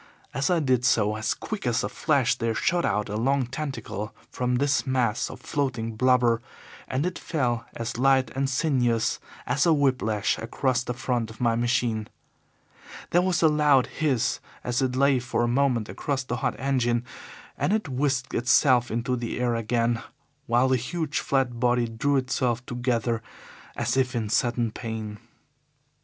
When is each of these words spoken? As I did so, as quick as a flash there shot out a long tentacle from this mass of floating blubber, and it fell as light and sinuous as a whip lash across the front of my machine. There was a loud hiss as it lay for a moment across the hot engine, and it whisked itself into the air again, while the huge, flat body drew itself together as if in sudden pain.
As 0.33 0.49
I 0.49 0.59
did 0.59 0.83
so, 0.83 1.15
as 1.15 1.35
quick 1.35 1.67
as 1.67 1.83
a 1.83 1.87
flash 1.87 2.33
there 2.33 2.55
shot 2.55 2.85
out 2.85 3.07
a 3.07 3.15
long 3.15 3.45
tentacle 3.45 4.15
from 4.31 4.55
this 4.55 4.87
mass 4.87 5.29
of 5.29 5.39
floating 5.41 5.95
blubber, 5.95 6.41
and 6.87 7.05
it 7.05 7.19
fell 7.19 7.67
as 7.75 7.99
light 7.99 8.31
and 8.33 8.49
sinuous 8.49 9.19
as 9.45 9.67
a 9.67 9.73
whip 9.73 10.01
lash 10.01 10.39
across 10.39 10.83
the 10.83 10.95
front 10.95 11.29
of 11.29 11.39
my 11.39 11.55
machine. 11.55 12.07
There 13.11 13.21
was 13.21 13.43
a 13.43 13.47
loud 13.47 13.85
hiss 13.85 14.39
as 14.63 14.81
it 14.81 14.95
lay 14.95 15.19
for 15.19 15.43
a 15.43 15.47
moment 15.47 15.87
across 15.87 16.23
the 16.23 16.37
hot 16.37 16.55
engine, 16.59 17.05
and 17.55 17.71
it 17.71 17.87
whisked 17.87 18.33
itself 18.33 18.89
into 18.89 19.15
the 19.15 19.39
air 19.39 19.53
again, 19.53 20.01
while 20.47 20.69
the 20.69 20.77
huge, 20.77 21.19
flat 21.19 21.59
body 21.59 21.87
drew 21.87 22.15
itself 22.17 22.65
together 22.65 23.21
as 23.75 23.95
if 23.95 24.15
in 24.15 24.29
sudden 24.29 24.71
pain. 24.71 25.19